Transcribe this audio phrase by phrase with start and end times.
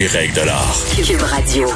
[0.00, 0.84] Règles de l'art.
[0.94, 1.66] Cube Radio.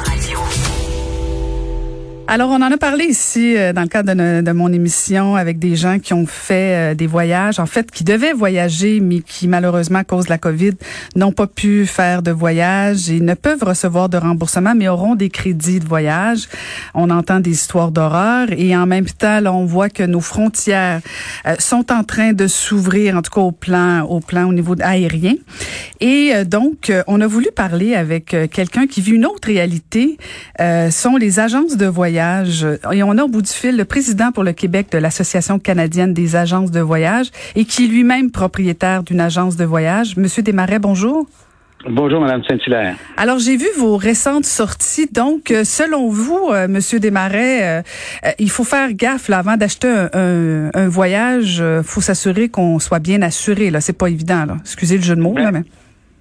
[2.25, 5.59] Alors, on en a parlé ici euh, dans le cadre de, de, mon émission avec
[5.59, 9.49] des gens qui ont fait euh, des voyages, en fait, qui devaient voyager, mais qui,
[9.49, 10.71] malheureusement, à cause de la COVID,
[11.17, 15.29] n'ont pas pu faire de voyage et ne peuvent recevoir de remboursement, mais auront des
[15.29, 16.47] crédits de voyage.
[16.93, 21.01] On entend des histoires d'horreur et en même temps, là, on voit que nos frontières
[21.45, 24.75] euh, sont en train de s'ouvrir, en tout cas au plan, au plan au niveau
[24.81, 25.35] aérien.
[25.99, 30.17] Et donc, on a voulu parler avec quelqu'un qui vit une autre réalité,
[30.89, 34.43] sont les agences de voyage et on a au bout du fil le président pour
[34.43, 39.21] le Québec de l'Association canadienne des agences de voyage et qui est lui-même propriétaire d'une
[39.21, 40.17] agence de voyage.
[40.17, 41.27] Monsieur Desmarais, bonjour.
[41.89, 42.95] Bonjour, Madame Saint-Hilaire.
[43.17, 45.09] Alors, j'ai vu vos récentes sorties.
[45.11, 47.81] Donc, euh, selon vous, euh, Monsieur Desmarais,
[48.23, 51.61] euh, il faut faire gaffe là, avant d'acheter un, un, voyage.
[51.61, 53.69] Il faut s'assurer qu'on soit bien assuré.
[53.69, 54.45] Là, c'est pas évident.
[54.45, 54.57] Là.
[54.61, 55.71] Excusez le jeu de mots, là, ben, mais.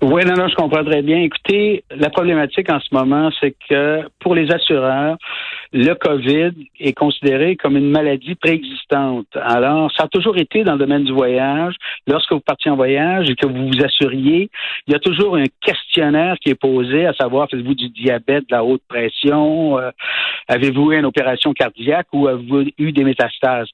[0.02, 1.19] Oui, non, non, je comprends très bien.
[1.19, 5.16] Écoutez, la problématique en ce moment, c'est que pour les assureurs,
[5.73, 6.50] le COVID
[6.81, 9.28] est considéré comme une maladie préexistante.
[9.41, 11.77] Alors, ça a toujours été dans le domaine du voyage.
[12.08, 14.50] Lorsque vous partiez en voyage et que vous vous assuriez,
[14.89, 18.56] il y a toujours un questionnaire qui est posé, à savoir, faites-vous du diabète, de
[18.56, 19.92] la haute pression, euh,
[20.48, 23.69] avez-vous eu une opération cardiaque ou avez-vous eu des métastases?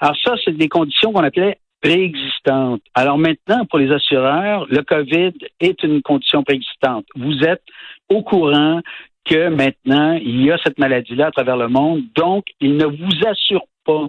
[0.00, 2.80] Alors ça, c'est des conditions qu'on appelait préexistante.
[2.94, 7.04] Alors maintenant, pour les assureurs, le COVID est une condition préexistante.
[7.14, 7.62] Vous êtes
[8.08, 8.80] au courant
[9.26, 13.28] que maintenant, il y a cette maladie-là à travers le monde, donc il ne vous
[13.28, 14.06] assure pas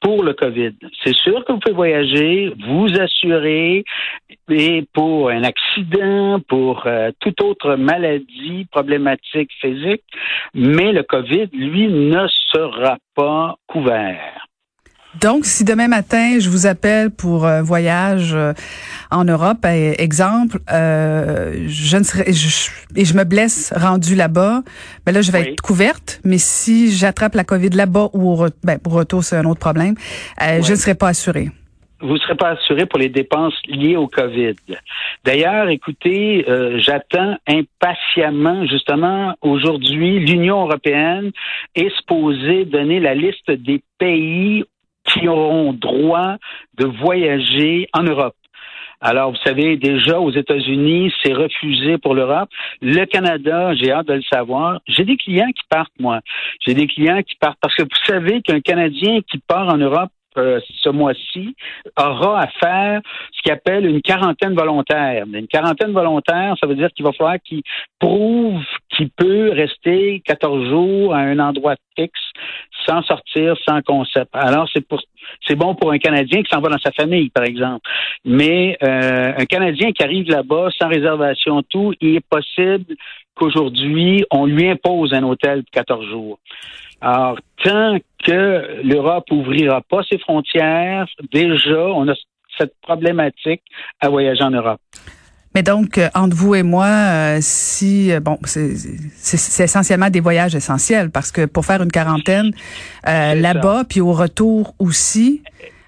[0.00, 0.74] pour le COVID.
[1.04, 3.84] C'est sûr que vous pouvez voyager, vous assurer,
[4.50, 10.02] et pour un accident, pour euh, toute autre maladie problématique physique,
[10.52, 14.48] mais le COVID, lui, ne sera pas couvert.
[15.20, 18.52] Donc, si demain matin, je vous appelle pour un voyage euh,
[19.10, 24.62] en Europe, eh, exemple, euh, je ne serai, je, et je me blesse rendu là-bas,
[25.06, 26.20] ben là, je vais être couverte.
[26.24, 29.94] Mais si j'attrape la COVID là-bas ou au, ben, pour retour, c'est un autre problème,
[30.42, 31.50] euh, je ne serai pas assurée
[32.04, 34.54] vous ne serez pas assuré pour les dépenses liées au COVID.
[35.24, 41.30] D'ailleurs, écoutez, euh, j'attends impatiemment, justement, aujourd'hui, l'Union européenne
[41.74, 44.64] est supposée donner la liste des pays
[45.28, 46.36] auront droit
[46.78, 48.34] de voyager en Europe.
[49.00, 52.48] Alors, vous savez, déjà aux États-Unis, c'est refusé pour l'Europe.
[52.80, 54.80] Le Canada, j'ai hâte de le savoir.
[54.88, 56.20] J'ai des clients qui partent, moi.
[56.66, 60.10] J'ai des clients qui partent parce que vous savez qu'un Canadien qui part en Europe
[60.36, 61.54] euh, ce mois-ci
[61.98, 63.00] aura à faire
[63.32, 65.24] ce qu'il appelle une quarantaine volontaire.
[65.32, 67.62] Une quarantaine volontaire, ça veut dire qu'il va falloir qu'il
[67.98, 72.20] prouve qu'il peut rester 14 jours à un endroit fixe
[72.86, 74.30] sans sortir, sans concept.
[74.32, 75.00] Alors, c'est pour
[75.46, 77.80] c'est bon pour un Canadien qui s'en va dans sa famille, par exemple.
[78.24, 82.94] Mais euh, un Canadien qui arrive là-bas sans réservation, tout, il est possible
[83.34, 86.38] qu'aujourd'hui, on lui impose un hôtel pour 14 jours.
[87.00, 92.14] Alors, tant que l'Europe ouvrira pas ses frontières, déjà, on a
[92.58, 93.62] cette problématique
[94.00, 94.80] à voyager en Europe.
[95.54, 100.56] Mais donc, euh, entre vous et moi, euh, si euh, bon, c'est essentiellement des voyages
[100.56, 102.50] essentiels parce que pour faire une quarantaine
[103.04, 105.42] là-bas, puis au retour aussi,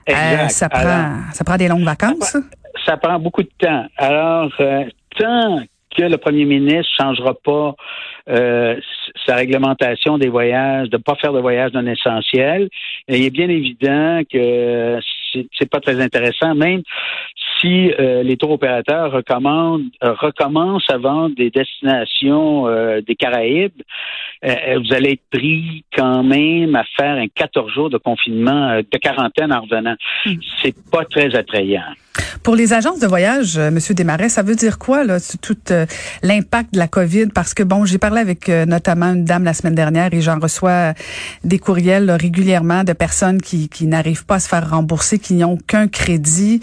[0.07, 2.37] ça prend ça prend des longues vacances?
[2.85, 3.87] Ça, prend beaucoup de temps.
[3.97, 4.53] Alors,
[5.19, 5.61] tant
[5.97, 7.75] que le premier ministre changera pas
[8.29, 12.69] sa réglementation des voyages, de pas faire de voyages non essentiels,
[13.09, 14.99] il est bien évident que
[15.59, 16.83] c'est pas très intéressant, même
[17.61, 23.83] si euh, les tours opérateurs recommandent, euh, recommencent à vendre des destinations euh, des Caraïbes,
[24.43, 29.53] vous allez être pris quand même à faire un 14 jours de confinement, de quarantaine
[29.53, 29.97] en revenant.
[30.25, 30.35] Hmm.
[30.63, 31.83] C'est pas très attrayant.
[32.43, 35.57] Pour les agences de voyage, Monsieur Desmarais, ça veut dire quoi là, tout
[36.23, 37.27] l'impact de la COVID?
[37.35, 40.95] Parce que bon, j'ai parlé avec notamment une dame la semaine dernière et j'en reçois
[41.45, 45.57] des courriels régulièrement de personnes qui, qui n'arrivent pas à se faire rembourser, qui n'ont
[45.57, 46.61] qu'un crédit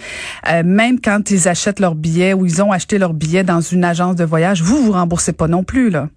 [0.63, 4.16] même quand ils achètent leur billet ou ils ont acheté leur billet dans une agence
[4.16, 6.09] de voyage, vous vous remboursez pas non plus là.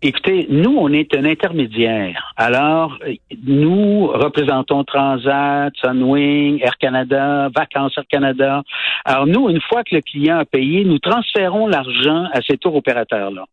[0.00, 2.32] Écoutez, nous, on est un intermédiaire.
[2.36, 3.00] Alors,
[3.44, 8.62] nous représentons Transat, Sunwing, Air Canada, Vacances Air Canada.
[9.04, 12.76] Alors, nous, une fois que le client a payé, nous transférons l'argent à ces tours
[12.76, 13.44] opérateurs-là.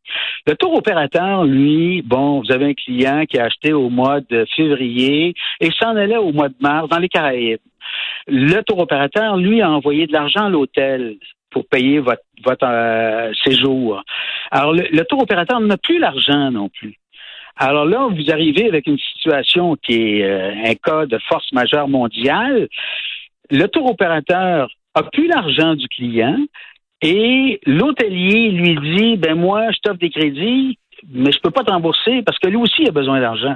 [0.45, 4.45] Le tour opérateur, lui, bon, vous avez un client qui a acheté au mois de
[4.55, 7.57] février et s'en allait au mois de mars dans les Caraïbes.
[8.27, 11.17] Le tour opérateur, lui, a envoyé de l'argent à l'hôtel
[11.55, 14.03] pour payer votre, votre euh, séjour.
[14.51, 16.97] Alors, le, tour opérateur n'a plus l'argent non plus.
[17.55, 21.87] Alors là, vous arrivez avec une situation qui est euh, un cas de force majeure
[21.87, 22.67] mondiale.
[23.49, 26.39] Le tour opérateur a plus l'argent du client
[27.01, 30.77] Et l'hôtelier lui dit, ben moi, je t'offre des crédits,
[31.11, 33.55] mais je peux pas te rembourser parce que lui aussi a besoin d'argent.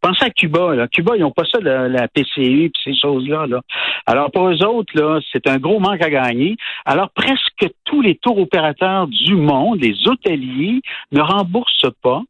[0.00, 0.74] Pensez à Cuba.
[0.74, 0.88] Là.
[0.88, 3.46] Cuba, ils n'ont pas ça, la, la PCU et ces choses-là.
[3.46, 3.60] Là.
[4.06, 6.56] Alors, pour eux autres, là, c'est un gros manque à gagner.
[6.84, 10.80] Alors, presque tous les tours opérateurs du monde, les hôteliers,
[11.12, 12.22] ne remboursent pas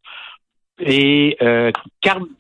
[0.79, 1.73] et euh,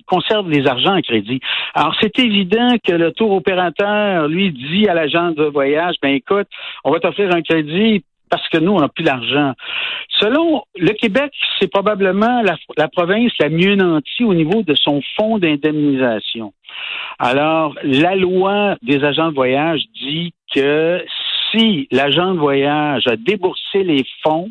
[0.06, 1.40] conserve les argents en crédit.
[1.74, 6.46] Alors, c'est évident que le tour opérateur, lui, dit à l'agent de voyage, ben écoute,
[6.84, 9.52] on va t'offrir un crédit parce que nous, on n'a plus d'argent.
[10.20, 15.38] Selon le Québec, c'est probablement la, province la mieux nantie au niveau de son fonds
[15.38, 16.52] d'indemnisation.
[17.18, 21.04] Alors, la loi des agents de voyage dit que
[21.50, 24.50] si l'agent de voyage a déboursé les fonds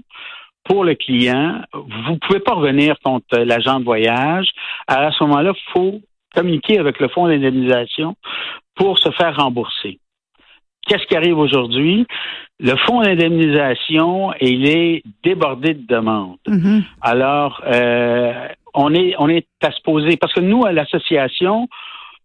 [0.64, 4.50] pour le client, vous pouvez pas revenir contre l'agent de voyage.
[4.88, 6.02] À ce moment-là, il faut
[6.34, 8.16] communiquer avec le fonds d'indemnisation
[8.76, 10.00] pour se faire rembourser.
[10.88, 12.06] Qu'est-ce qui arrive aujourd'hui?
[12.60, 16.38] Le fonds d'indemnisation, il est débordé de demandes.
[16.48, 16.84] Mm-hmm.
[17.02, 21.68] Alors, euh, on est on est à se poser parce que nous à l'association,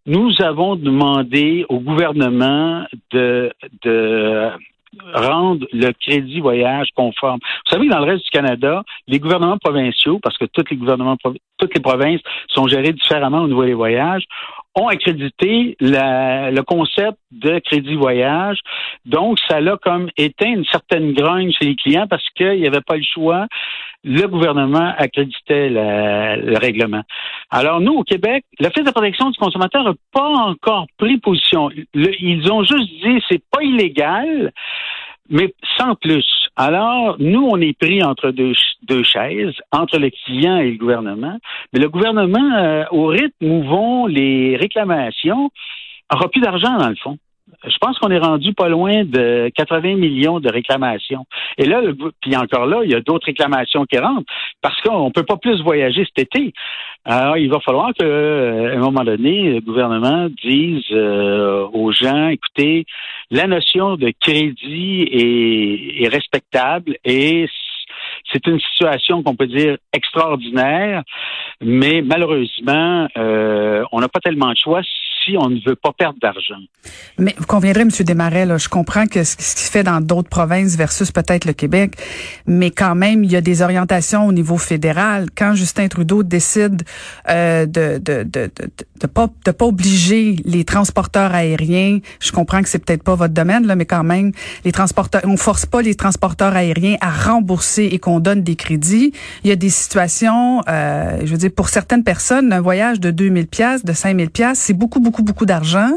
[0.05, 3.51] nous avons demandé au gouvernement de
[3.83, 4.51] de
[5.13, 7.39] rendre le crédit voyage conforme.
[7.41, 10.77] Vous savez que dans le reste du Canada, les gouvernements provinciaux, parce que tous les
[10.77, 11.17] gouvernements,
[11.57, 12.19] toutes les provinces
[12.49, 14.25] sont gérées différemment au niveau des voyages,
[14.75, 18.57] ont accrédité le concept de crédit voyage.
[19.05, 22.81] Donc, ça l'a comme éteint une certaine grogne chez les clients parce qu'il n'y avait
[22.81, 23.47] pas le choix.
[24.03, 27.03] Le gouvernement accréditait le règlement.
[27.49, 31.69] Alors, nous, au Québec, l'Office de protection du consommateur n'a pas encore pris position.
[31.93, 34.51] ils ont juste dit c'est pas illégal,
[35.31, 36.25] mais sans plus.
[36.55, 41.39] Alors, nous, on est pris entre deux, deux chaises, entre le client et le gouvernement.
[41.73, 45.49] Mais le gouvernement, euh, au rythme où vont les réclamations,
[46.13, 47.17] aura plus d'argent dans le fond
[47.63, 51.25] je pense qu'on est rendu pas loin de 80 millions de réclamations.
[51.57, 51.81] Et là,
[52.21, 54.29] puis encore là, il y a d'autres réclamations qui rentrent
[54.61, 56.53] parce qu'on peut pas plus voyager cet été.
[57.05, 62.85] Alors, il va falloir qu'à un moment donné, le gouvernement dise euh, aux gens, écoutez,
[63.31, 67.47] la notion de crédit est, est respectable et
[68.31, 71.03] c'est une situation qu'on peut dire extraordinaire,
[71.61, 74.81] mais malheureusement, euh, on n'a pas tellement de choix
[75.23, 76.59] si on ne veut pas perdre d'argent.
[77.17, 77.89] Mais vous conviendrez, M.
[77.89, 81.53] Desmarais, là, je comprends que ce qui se fait dans d'autres provinces versus peut-être le
[81.53, 81.95] Québec,
[82.47, 85.27] mais quand même, il y a des orientations au niveau fédéral.
[85.35, 86.83] Quand Justin Trudeau décide
[87.29, 88.51] euh, de, de, de,
[88.99, 93.33] de, pas de pas obliger les transporteurs aériens, je comprends que c'est peut-être pas votre
[93.33, 94.31] domaine là, mais quand même,
[94.65, 99.11] les transporteurs, on force pas les transporteurs aériens à rembourser et qu'on donne des crédits.
[99.43, 103.11] Il y a des situations, euh, je veux dire, pour certaines personnes, un voyage de
[103.11, 105.89] 2000 pièces, de 5000 pièces, c'est beaucoup, beaucoup beaucoup, beaucoup d'argent.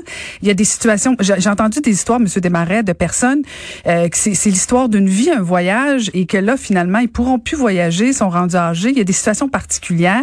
[0.42, 3.42] Il y a des situations, j'ai entendu des histoires, Monsieur Desmarais, de personnes
[3.86, 7.56] euh, que c'est l'histoire d'une vie, un voyage, et que là, finalement, ils pourront plus
[7.56, 8.90] voyager, sont rendus âgés.
[8.90, 10.20] Il y a des situations particulières.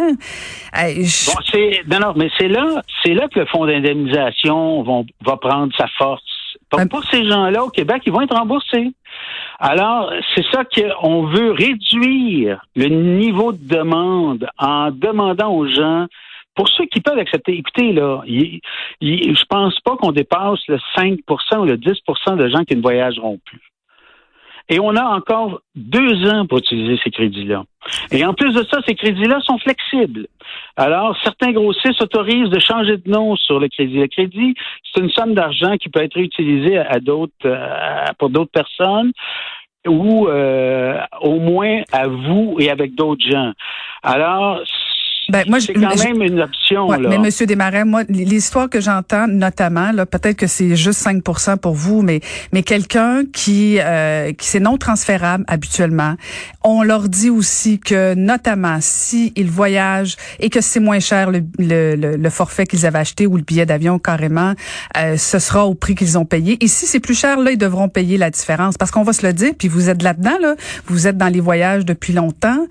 [0.77, 4.83] Euh, bon, c'est, non, non, mais c'est là, c'est là que le fonds d'indemnisation
[5.25, 6.21] va prendre sa force.
[6.71, 8.93] Donc, pour ces gens-là au Québec, ils vont être remboursés.
[9.59, 16.07] Alors, c'est ça qu'on veut réduire le niveau de demande en demandant aux gens
[16.55, 18.59] pour ceux qui peuvent accepter, écoutez, là, je
[19.01, 23.39] je pense pas qu'on dépasse le 5% ou le 10% de gens qui ne voyageront
[23.45, 23.71] plus.
[24.69, 27.63] Et on a encore deux ans pour utiliser ces crédits-là.
[28.11, 30.27] Et en plus de ça, ces crédits-là sont flexibles.
[30.77, 33.99] Alors, certains grossistes autorisent de changer de nom sur le crédit.
[33.99, 38.51] Le crédit, c'est une somme d'argent qui peut être utilisée à d'autres, euh, pour d'autres
[38.51, 39.11] personnes
[39.87, 43.51] ou euh, au moins à vous et avec d'autres gens.
[44.03, 44.61] Alors,
[45.29, 46.89] ben, moi, c'est quand même une option.
[46.91, 47.09] là.
[47.09, 51.21] Mais Monsieur Desmarais, moi, l'histoire que j'entends notamment, là, peut-être que c'est juste 5
[51.61, 56.15] pour vous, mais mais quelqu'un qui euh, qui c'est non transférable habituellement,
[56.63, 61.41] on leur dit aussi que notamment si ils voyagent et que c'est moins cher le,
[61.59, 64.53] le, le, forfait qu'ils avaient acheté ou le billet d'avion carrément,
[64.97, 66.57] euh, ce sera au prix qu'ils ont payé.
[66.61, 69.25] Et si c'est plus cher, là, ils devront payer la différence parce qu'on va se
[69.25, 69.51] le dire.
[69.57, 70.55] Puis vous êtes là-dedans, là,
[70.87, 72.67] vous êtes dans les voyages depuis longtemps.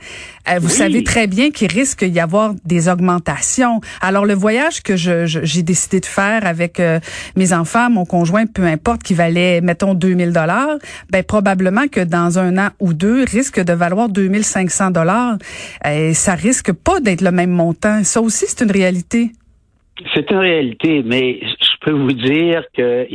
[0.48, 3.80] Euh, vous savez très bien qu'il risque d'y avoir des augmentations.
[4.00, 7.00] Alors le voyage que je, j'ai décidé de faire avec euh,
[7.36, 10.78] mes enfants, mon conjoint, peu importe, qui valait mettons 2000 dollars,
[11.10, 15.36] ben probablement que dans un an ou deux risque de valoir 2500 dollars.
[15.84, 18.04] Et ça risque pas d'être le même montant.
[18.04, 19.32] Ça aussi c'est une réalité.
[20.14, 23.06] C'est une réalité, mais je peux vous dire que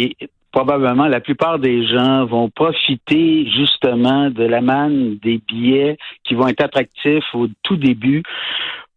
[0.56, 6.48] probablement la plupart des gens vont profiter justement de la manne des billets qui vont
[6.48, 8.24] être attractifs au tout début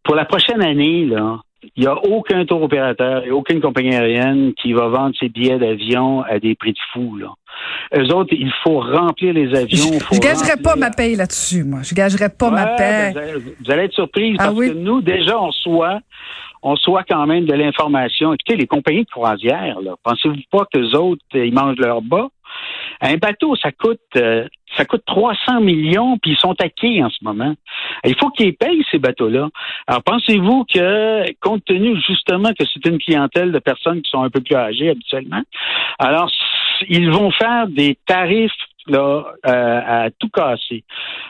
[0.08, 1.38] pour la prochaine année, là,
[1.76, 5.58] il n'y a aucun tour opérateur et aucune compagnie aérienne qui va vendre ses billets
[5.58, 7.18] d'avion à des prix de fou.
[7.18, 7.34] Là.
[7.94, 9.98] Eux autres, il faut remplir les avions.
[10.10, 11.80] Je, ne gagerais pas ma paye là-dessus, moi.
[11.82, 13.12] Je gagerais pas ma paye.
[13.12, 16.00] Ben, vous, allez, être surprise ah parce que nous, déjà, on soit
[16.62, 18.32] on soit quand même de l'information.
[18.32, 22.28] Écoutez, les compagnies de croisière, pensez-vous pas que les autres, ils mangent leur bas?
[23.00, 27.22] Un bateau, ça coûte euh, ça coûte 300 millions, puis ils sont taqués en ce
[27.22, 27.54] moment.
[28.04, 29.48] Il faut qu'ils payent ces bateaux-là.
[29.86, 34.30] Alors, pensez-vous que, compte tenu justement que c'est une clientèle de personnes qui sont un
[34.30, 35.42] peu plus âgées habituellement,
[35.98, 36.30] alors
[36.88, 38.52] ils vont faire des tarifs
[38.88, 40.84] là, euh, à tout casser.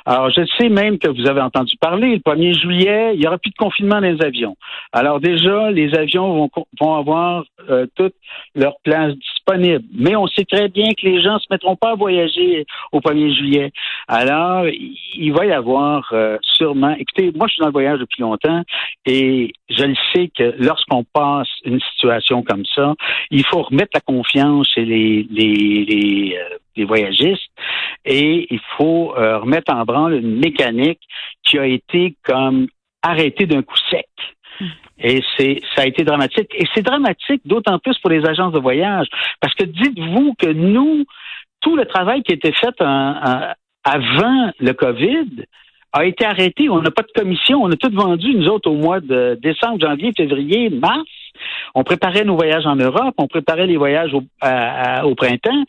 [0.07, 3.39] Alors, je sais même que vous avez entendu parler, le 1er juillet, il y aura
[3.39, 4.57] plus de confinement dans les avions.
[4.93, 6.51] Alors déjà, les avions vont,
[6.81, 8.15] vont avoir euh, toutes
[8.55, 9.85] leurs places disponibles.
[9.95, 13.01] Mais on sait très bien que les gens ne se mettront pas à voyager au
[13.01, 13.73] 1er juillet.
[14.07, 16.95] Alors, il va y avoir euh, sûrement...
[16.99, 18.63] Écoutez, moi, je suis dans le voyage depuis longtemps
[19.07, 22.95] et je le sais que lorsqu'on passe une situation comme ça,
[23.31, 26.39] il faut remettre la confiance chez les, les, les,
[26.79, 27.51] les voyagistes
[28.05, 31.01] et il faut euh, remettre en branle une mécanique
[31.43, 32.69] qui a été comme
[33.03, 34.09] arrêtée d'un coup sec.
[34.61, 34.67] Hmm.
[35.01, 36.51] Et c'est ça a été dramatique.
[36.55, 39.07] Et c'est dramatique d'autant plus pour les agences de voyage.
[39.41, 41.05] Parce que dites-vous que nous,
[41.61, 45.45] tout le travail qui était fait avant le COVID
[45.93, 46.69] a été arrêté.
[46.69, 47.63] On n'a pas de commission.
[47.63, 51.09] On a tout vendu, nous autres, au mois de décembre, janvier, février, mars.
[51.75, 54.23] On préparait nos voyages en Europe, on préparait les voyages au,
[55.05, 55.65] au printemps.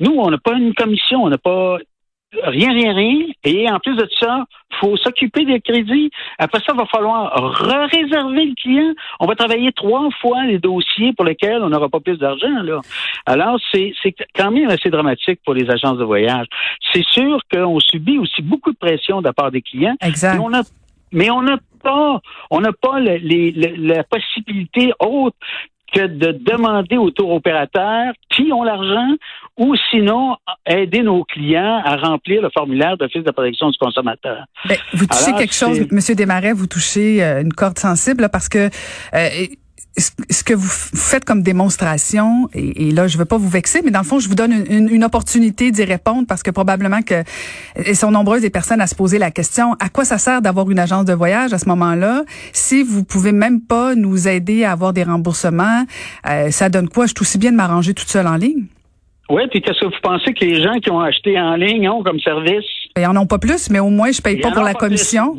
[0.00, 1.78] Nous, on n'a pas une commission, on n'a pas
[2.42, 3.26] rien, rien, rien.
[3.44, 4.44] Et en plus de ça,
[4.80, 6.10] faut s'occuper des crédits.
[6.38, 7.32] Après ça, il va falloir
[7.90, 8.94] réserver le client.
[9.18, 12.62] On va travailler trois fois les dossiers pour lesquels on n'aura pas plus d'argent.
[12.62, 12.80] Là.
[13.26, 16.46] Alors, c'est, c'est quand même assez dramatique pour les agences de voyage.
[16.92, 19.96] C'est sûr qu'on subit aussi beaucoup de pression de la part des clients.
[20.00, 20.40] Exact.
[20.40, 20.52] on
[21.48, 22.20] a mais on n'a pas,
[22.50, 25.36] on n'a pas la possibilité autre
[25.92, 29.16] que de demander aux tour opérateurs qui ont l'argent
[29.56, 34.44] ou sinon aider nos clients à remplir le formulaire d'office de protection du consommateur.
[34.68, 38.68] Ben, vous touchez quelque chose, Monsieur Desmarais, vous touchez euh, une corde sensible parce que
[39.14, 39.28] euh,
[39.96, 44.00] ce que vous faites comme démonstration, et, là, je veux pas vous vexer, mais dans
[44.00, 47.24] le fond, je vous donne une, opportunité d'y répondre parce que probablement que
[47.74, 50.70] elles sont nombreuses les personnes à se poser la question à quoi ça sert d'avoir
[50.70, 52.22] une agence de voyage à ce moment-là?
[52.52, 55.84] Si vous pouvez même pas nous aider à avoir des remboursements
[56.28, 57.06] euh, Ça donne quoi?
[57.06, 58.66] Je suis aussi bien de m'arranger toute seule en ligne.
[59.30, 62.02] Oui, puis qu'est-ce que vous pensez que les gens qui ont acheté en ligne ont
[62.02, 62.64] comme service?
[62.96, 65.36] Ils en ont pas plus, mais au moins, je paye pas pour la commission.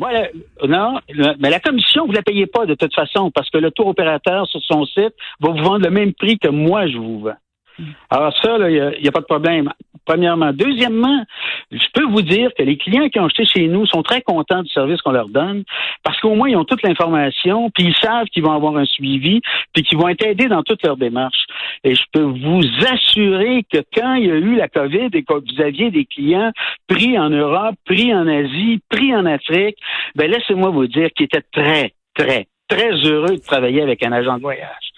[0.66, 0.98] non,
[1.38, 4.46] mais la commission, vous la payez pas de toute façon, parce que le tour opérateur
[4.46, 7.36] sur son site va vous vendre le même prix que moi, je vous vends.
[7.78, 7.92] Hmm.
[8.10, 9.70] Alors ça, il n'y a, pas de problème
[10.04, 10.52] premièrement.
[10.52, 11.24] Deuxièmement,
[11.70, 14.62] je peux vous dire que les clients qui ont acheté chez nous sont très contents
[14.62, 15.64] du service qu'on leur donne
[16.02, 19.40] parce qu'au moins, ils ont toute l'information, puis ils savent qu'ils vont avoir un suivi,
[19.72, 21.46] puis qu'ils vont être aidés dans toutes leurs démarches.
[21.84, 25.34] Et je peux vous assurer que quand il y a eu la COVID et que
[25.34, 26.52] vous aviez des clients
[26.88, 29.76] pris en Europe, pris en Asie, pris en Afrique,
[30.14, 34.36] ben laissez-moi vous dire qu'ils étaient très, très, très heureux de travailler avec un agent
[34.36, 34.91] de voyage.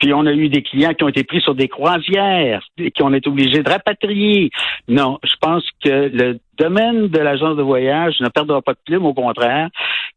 [0.00, 3.02] Puis on a eu des clients qui ont été pris sur des croisières et qui
[3.02, 4.50] ont été obligés de rapatrier.
[4.88, 9.04] Non, je pense que le domaine de l'agence de voyage ne perdra pas de plume,
[9.04, 9.68] au contraire.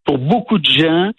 [0.05, 1.11] Pour beaucoup de gens,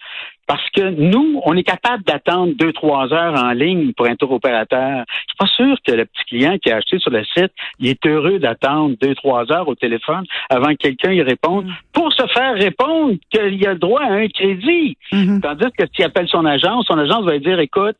[0.47, 4.31] parce que nous, on est capable d'attendre deux, trois heures en ligne pour un tour
[4.31, 5.03] opérateur.
[5.07, 7.87] Je suis pas sûr que le petit client qui a acheté sur le site, il
[7.87, 12.25] est heureux d'attendre deux, trois heures au téléphone avant que quelqu'un y réponde pour se
[12.27, 14.97] faire répondre qu'il a le droit à un crédit.
[15.11, 15.41] Mm-hmm.
[15.41, 17.95] Tandis que s'il appelle son agence, son agence va lui dire, écoute,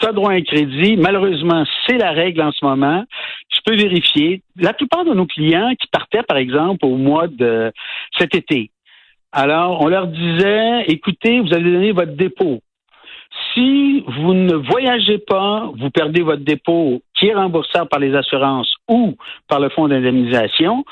[0.00, 0.96] tu as droit à un crédit.
[0.96, 3.04] Malheureusement, c'est la règle en ce moment.
[3.52, 4.42] Je peux vérifier.
[4.56, 7.72] La plupart de nos clients qui partaient, par exemple, au mois de
[8.18, 8.70] cet été,
[9.32, 12.60] alors on leur disait, écoutez, vous allez donner votre dépôt.
[13.54, 18.74] Si vous ne voyagez pas, vous perdez votre dépôt qui est remboursable par les assurances
[18.88, 19.16] ou
[19.46, 20.84] par le fonds d'indemnisation.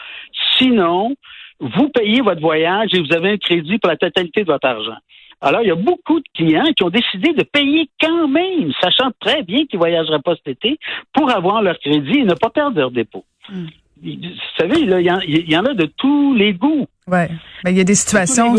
[0.57, 1.15] Sinon,
[1.59, 4.99] vous payez votre voyage et vous avez un crédit pour la totalité de votre argent.
[5.41, 9.11] Alors, il y a beaucoup de clients qui ont décidé de payer quand même, sachant
[9.21, 10.79] très bien qu'ils ne voyageraient pas cet été,
[11.13, 13.25] pour avoir leur crédit et ne pas perdre leur dépôt.
[13.49, 13.67] Hmm.
[14.01, 14.13] Vous
[14.57, 16.87] savez, il y, en a de tous les goûts.
[17.09, 17.19] Oui.
[17.65, 18.55] Mais il y a des situations,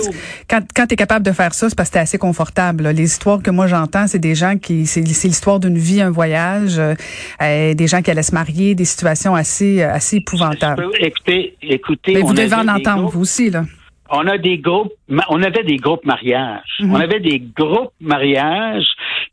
[0.49, 2.89] quand, quand tu es capable de faire ça, c'est parce que tu assez confortable.
[2.89, 6.77] Les histoires que moi j'entends, c'est des gens qui, c'est l'histoire d'une vie, un voyage,
[6.77, 10.87] euh, des gens qui allaient se marier, des situations assez, assez épouvantables.
[10.99, 12.15] Écoutez, écoutez.
[12.15, 13.63] Mais vous devez en entendre, vous aussi, là
[14.11, 14.91] on a des groupes,
[15.29, 16.77] on avait des groupes mariages.
[16.79, 16.93] Mhm.
[16.93, 18.87] On avait des groupes mariages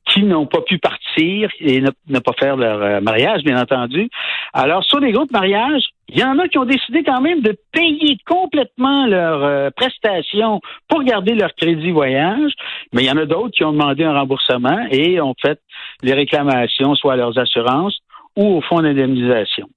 [0.06, 4.08] qui n'ont pas pu partir et ne, pas faire leur euh, mariage, bien entendu.
[4.52, 7.56] Alors, sur les groupes mariages, il y en a qui ont décidé quand même de
[7.72, 12.52] payer complètement leurs euh, prestations pour garder leur crédit voyage,
[12.92, 15.60] mais il y en a d'autres qui ont demandé un remboursement et ont fait
[16.02, 17.98] les réclamations soit à leurs assurances
[18.36, 19.68] ou au fonds d'indemnisation.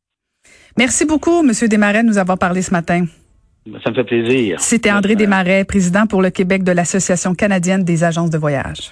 [0.78, 1.52] Merci beaucoup, M.
[1.68, 3.06] Desmarais, de nous avoir parlé ce matin.
[3.84, 4.60] Ça me fait plaisir.
[4.60, 8.92] C'était André Desmarais, président pour le Québec de l'Association canadienne des agences de voyage.